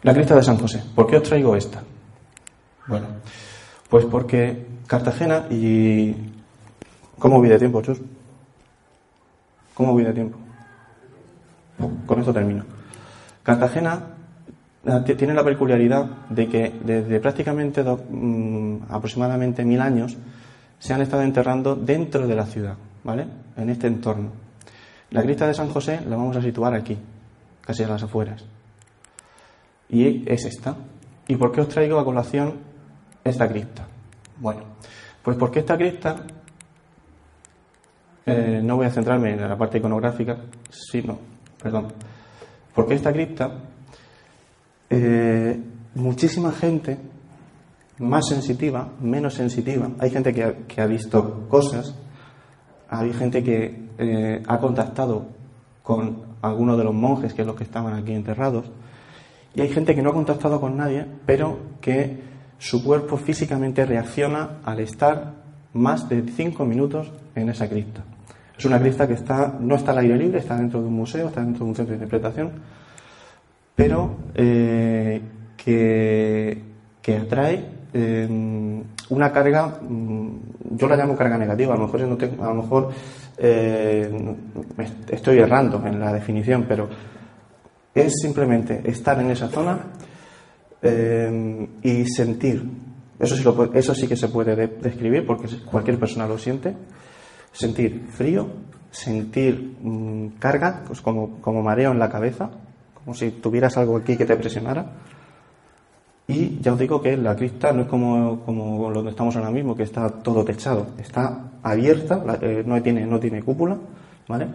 [0.05, 0.85] La crista de San José.
[0.95, 1.83] ¿Por qué os traigo esta?
[2.87, 3.09] Bueno,
[3.91, 6.15] pues porque Cartagena y...
[7.19, 7.99] ¿Cómo vi de tiempo, Chus?
[9.79, 10.37] ¿Cómo voy de tiempo?
[12.05, 12.65] Con esto termino.
[13.45, 14.07] Cartagena
[14.85, 20.17] eh, tiene la peculiaridad de que desde prácticamente mm, aproximadamente mil años
[20.81, 23.29] se han estado enterrando dentro de la ciudad, ¿vale?
[23.57, 24.33] En este entorno.
[25.11, 26.99] La cripta de San José la vamos a situar aquí,
[27.61, 28.45] casi a las afueras.
[29.91, 30.75] Y es esta.
[31.29, 32.55] ¿Y por qué os traigo a colación
[33.23, 33.87] esta cripta?
[34.39, 34.63] Bueno,
[35.23, 36.17] pues porque esta cripta
[38.29, 40.37] eh, no voy a centrarme en la parte iconográfica,
[40.71, 41.19] sino,
[41.63, 41.89] perdón,
[42.75, 43.51] porque esta cripta,
[44.91, 45.61] eh,
[45.95, 46.99] muchísima gente
[47.99, 51.95] más sensitiva, menos sensitiva, hay gente que ha, visto cosas,
[52.89, 55.27] hay gente que eh, ha contactado
[55.83, 58.71] con algunos de los monjes, que es los que estaban aquí enterrados,
[59.55, 62.23] y hay gente que no ha contactado con nadie, pero que
[62.59, 65.35] su cuerpo físicamente reacciona al estar
[65.73, 68.05] más de cinco minutos en esa cripta.
[68.59, 71.29] Es una cripta que está, no está al aire libre, está dentro de un museo,
[71.29, 72.51] está dentro de un centro de interpretación,
[73.77, 75.23] pero eh,
[75.57, 76.65] que,
[77.17, 78.29] atrae eh,
[79.11, 80.29] una carga, mm,
[80.73, 82.89] yo la llamo carga negativa, a lo mejor, no a lo mejor
[83.39, 84.11] eh,
[85.09, 86.89] estoy errando en la definición, pero
[87.95, 89.79] es simplemente estar en esa zona
[91.83, 92.63] y sentir.
[93.21, 93.45] Eso sí,
[93.75, 96.75] eso sí que se puede describir porque cualquier persona lo siente
[97.59, 98.47] sentir frío,
[98.91, 102.51] sentir mm, carga, pues como, como mareo en la cabeza,
[102.95, 104.87] como si tuvieras algo aquí que te presionara.
[106.29, 109.75] Y ya os digo que la cripta no es como, como donde estamos ahora mismo,
[109.75, 113.77] que está todo techado, está abierta, eh, no, tiene, no tiene cúpula,
[114.29, 114.47] ¿vale?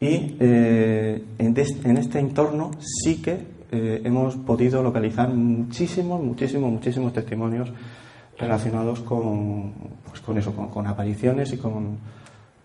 [0.00, 3.38] Y eh, en, este entorno sí que
[3.70, 7.70] eh, hemos podido localizar muchísimos, muchísimos, muchísimos testimonios
[8.38, 9.72] relacionados con,
[10.08, 11.98] pues con eso, con, apariciones y con,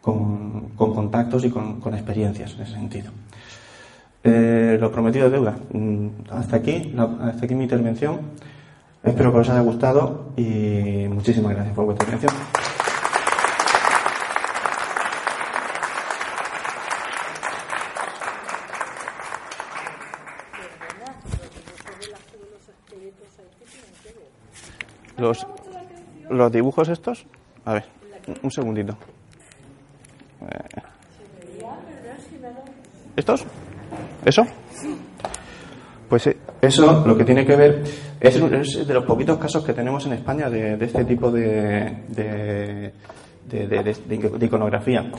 [0.02, 3.12] con, contactos y con, experiencias en ese sentido.
[4.24, 5.58] Eh, lo prometido de deuda.
[5.74, 8.20] Mm, hasta aquí, hasta aquí mi intervención.
[9.04, 12.34] Espero que os haya gustado y muchísimas gracias por vuestra atención.
[25.18, 25.46] Los,
[26.32, 27.26] los dibujos estos,
[27.66, 27.86] a ver,
[28.42, 28.98] un segundito.
[30.42, 30.82] Eh.
[33.16, 33.46] ¿Estos?
[34.26, 34.44] ¿Eso?
[36.10, 37.84] Pues eh, eso lo que tiene que ver
[38.20, 42.94] es, de los poquitos casos que tenemos en España de, este tipo de, de,
[43.48, 45.12] de iconografía.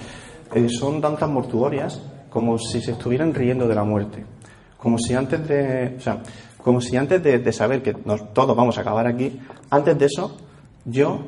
[0.55, 4.25] Eh, son tantas mortuorias como si se estuvieran riendo de la muerte.
[4.77, 6.23] Como si antes de, o sea,
[6.59, 9.41] como si antes de, saber que todos vamos a acabar aquí,
[9.71, 10.37] antes de eso,
[10.85, 11.27] yo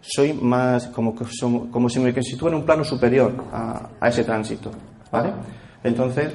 [0.00, 1.14] soy más como,
[1.70, 4.70] como si me sitúe en un plano superior a, ese tránsito,
[5.12, 5.32] ¿vale?
[5.84, 6.32] Entonces,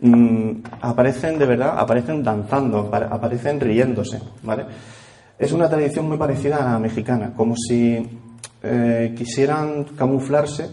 [0.00, 0.50] mm,
[0.80, 4.66] aparecen de verdad, aparecen danzando, aparecen riéndose, ¿vale?
[5.38, 8.08] Es una tradición muy parecida a la mexicana, como si
[8.62, 10.68] eh, quisieran camuflarse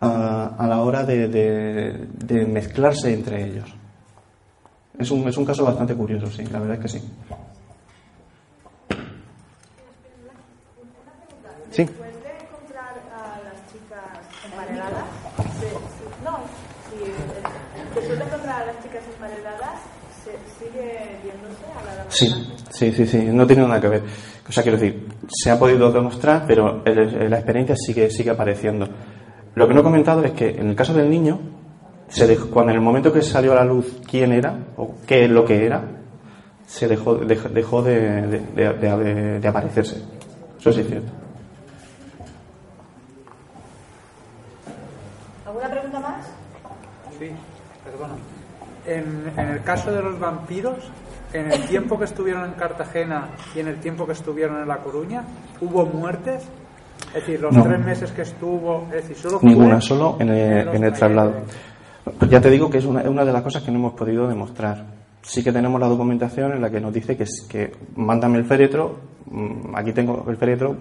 [0.00, 3.72] a, la hora de, mezclarse entre ellos.
[4.98, 7.00] Es un, es un caso bastante curioso, sí, la verdad es que.
[11.70, 11.84] Sí.
[11.86, 12.10] ¿Puede
[12.42, 15.04] encontrar a las chicas emparedadas?
[16.22, 16.40] No,
[16.90, 16.98] si
[17.80, 19.80] después de encontrar a las chicas emparedadas,
[20.58, 22.28] ¿sigue viéndose a la Sí,
[22.70, 24.02] sí, sí, sí, no tiene nada que ver.
[24.48, 28.86] O sea, quiero decir, se ha podido demostrar, pero la experiencia sigue, sigue apareciendo.
[29.54, 31.40] Lo que no he comentado es que en el caso del niño,
[32.08, 35.30] se cuando en el momento que salió a la luz quién era o qué es
[35.30, 35.82] lo que era,
[36.66, 40.02] se dejó, dejó de, de, de aparecerse.
[40.58, 41.22] Eso sí es cierto.
[48.84, 50.76] En, el caso de los vampiros,
[51.32, 54.78] en el tiempo que estuvieron en Cartagena y en el tiempo que estuvieron en La
[54.78, 55.22] Coruña,
[55.60, 56.44] ¿hubo muertes?
[57.08, 61.34] Es decir, los tres meses que estuvo, es decir, solo Ninguna, solo en el, traslado.
[62.28, 64.84] ya te digo que es una, una, de las cosas que no hemos podido demostrar.
[65.20, 68.98] Sí que tenemos la documentación en la que nos dice que, que mándame el féretro,
[69.30, 70.76] mm, aquí tengo el féretro,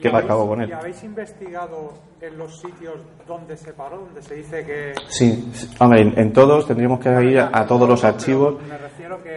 [0.00, 0.68] ¿Qué va a cabo con él?
[0.68, 4.94] ¿Y habéis investigado en los sitios donde se paró, donde se dice que...?
[5.08, 8.56] Sí, hombre, en, todos tendríamos que ir a, todos los archivos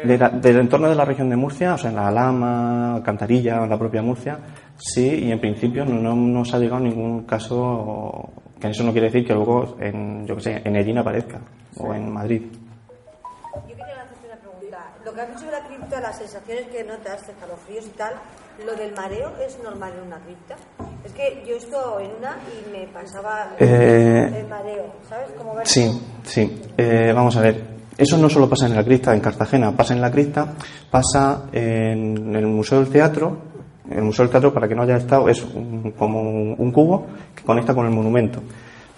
[0.03, 4.01] del entorno de la región de Murcia, o sea, en la Alama, Cantarilla, la propia
[4.01, 4.39] Murcia,
[4.77, 8.29] sí, y en principio no, nos ha llegado ningún caso,
[8.59, 11.39] que eso no quiere decir que luego, en, yo que sé, en Ellín aparezca,
[11.77, 12.41] o en Madrid.
[15.15, 18.13] Que has dicho de la cripta, las sensaciones que notas, escalofríos y tal,
[18.63, 20.55] ¿Lo del mareo es normal en una cripta?
[21.03, 25.29] Es que yo estoy en una y me pasaba eh, el mareo, ¿sabes?
[25.37, 25.91] Como ver sí,
[26.23, 26.61] sí.
[26.77, 27.75] Eh, vamos a ver.
[27.97, 30.53] Eso no solo pasa en la cripta en Cartagena, pasa en la cripta,
[30.89, 33.37] pasa en el Museo del Teatro.
[33.89, 35.45] El Museo del Teatro, para que no haya estado, es
[35.97, 37.05] como un cubo
[37.35, 38.41] que conecta con el monumento.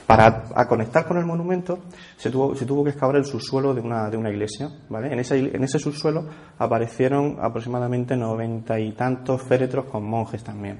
[0.08, 1.80] Para conectar con el monumento
[2.16, 4.72] se tuvo, que excavar el subsuelo de una, de una iglesia.
[4.90, 6.26] En, ese, subsuelo
[6.58, 10.80] aparecieron aproximadamente noventa y tantos féretros con monjes también.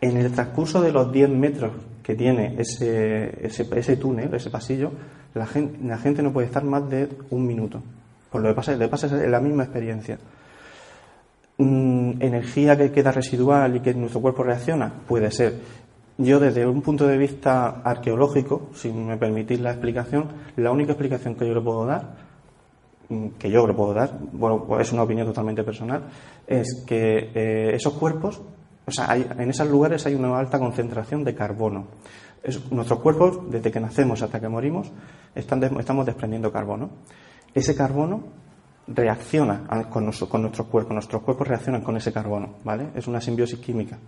[0.00, 1.72] En el transcurso de los diez metros
[2.02, 4.90] que tiene ese, túnel, ese pasillo,
[5.34, 7.82] la gente, la gente, no puede estar más de un minuto.
[8.32, 10.18] Por lo que pasa, le pasa es la misma experiencia.
[11.58, 15.83] Mm, energía que queda residual y que nuestro cuerpo reacciona, puede ser
[16.18, 21.34] yo desde un punto de vista arqueológico, si me permitís la explicación, la única explicación
[21.34, 22.14] que yo le puedo dar,
[23.08, 26.04] mm, que yo le puedo dar, bueno, pues es una opinión totalmente personal,
[26.46, 28.40] es que eh, esos cuerpos
[28.86, 31.86] o sea, hay- en esos lugares hay una alta concentración de carbono.
[32.42, 34.92] Es- nuestros cuerpos, desde que nacemos hasta que morimos,
[35.34, 36.90] están des- estamos desprendiendo carbono.
[37.54, 38.24] Ese carbono
[38.86, 42.88] reacciona con, nuestro- con nuestros cuerpos, nuestros cuerpos reaccionan con ese carbono, ¿vale?
[42.94, 43.98] Es una simbiosis química.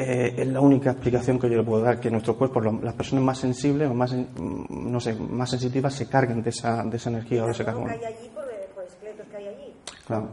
[0.00, 2.94] Eh, es la única explicación que yo le puedo dar, que nuestros cuerpos, lo- las
[2.94, 6.96] personas más sensibles o más, mm, no sé, más sensitivas, se carguen de esa, de
[6.96, 8.00] esa energía o de ese carbono carbono.
[8.00, 8.44] que hay allí por,
[8.76, 9.72] por esqueletos que hay allí.
[10.06, 10.28] Claro.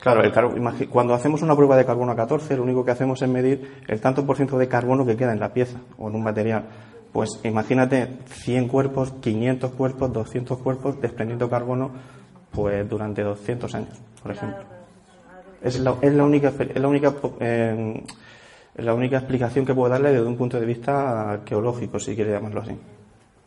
[0.00, 2.90] Claro, el carbo- imagi- cuando hacemos una prueba de carbono a 14, lo único que
[2.90, 6.08] hacemos es medir el tanto por ciento de carbono que queda en la pieza o
[6.08, 6.64] en un material.
[7.12, 11.92] Pues imagínate 100 cuerpos, 500 cuerpos, 200 cuerpos desprendiendo carbono
[12.50, 14.64] pues durante 200 años, por ejemplo.
[15.62, 18.02] Es la, es la única, es la única, eh,
[18.76, 22.60] la única explicación que puedo darle desde un punto de vista arqueológico, si quiere llamarlo
[22.60, 22.76] así.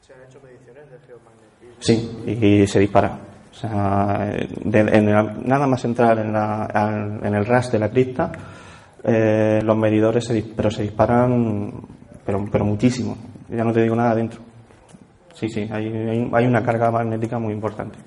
[0.01, 1.75] Se han hecho mediciones de geomagnetismo.
[1.79, 3.19] Sí, y, se dispara.
[3.51, 4.31] O sea,
[4.63, 8.31] de- en la- nada más entrar en, la, en el RAS de la cripta,
[9.03, 11.73] eh, los medidores se, pero se disparan,
[12.25, 13.17] pero, pero muchísimo.
[13.49, 14.39] Ya no te digo nada dentro.
[15.33, 17.97] Sí, sí, hay, hay, hay una carga magnética muy importante.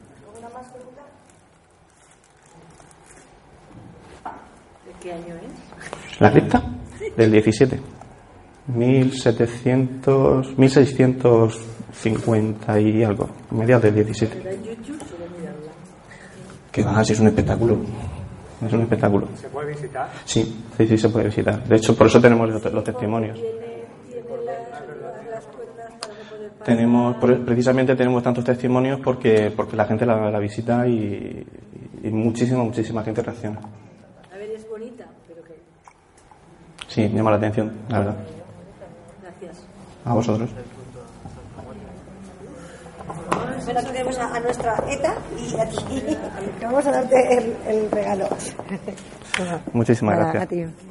[4.87, 6.21] ¿De qué año es?
[6.21, 6.63] ¿La cripta?
[7.17, 7.81] Del 17.
[8.69, 14.39] 1700, 1650 y algo, mediados del 17.
[14.39, 14.99] ¿Era en YouTube?
[15.01, 15.73] Solo mirarla.
[16.71, 17.77] Que va, si es un espectáculo.
[18.65, 19.27] Es un espectáculo.
[19.35, 20.09] ¿Se puede visitar?
[20.25, 21.65] Sí, sí, sí se puede visitar.
[21.65, 23.37] De hecho, por eso tenemos los, los testimonios.
[26.65, 31.45] Tenemos, precisamente tenemos tantos testimonios porque, porque la gente la, la visita y,
[32.05, 33.59] y muchísima, muchísima gente reacciona.
[34.33, 35.55] A ver, es bonita, pero que.
[36.93, 38.17] Sí, llama la atención, la verdad.
[39.23, 39.65] Gracias.
[40.05, 40.51] A vosotros.
[43.65, 46.17] Bueno, aquí tenemos a, a nuestra ETA y a ti.
[46.63, 48.29] Vamos a darte el, el regalo.
[49.73, 50.45] Muchísimas Nada, gracias.
[50.45, 50.83] A ti.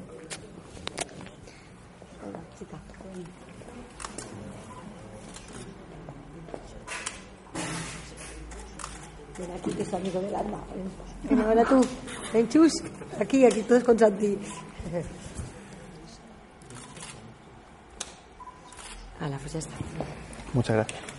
[9.37, 10.57] Ven aquí, que es amigo del alma.
[11.29, 11.81] Ven, tú.
[12.33, 12.73] Ven, chus.
[13.19, 14.37] Aquí, aquí, todos con Santi.
[19.21, 19.75] Hala, pues ya está.
[20.53, 21.10] Muchas gracias.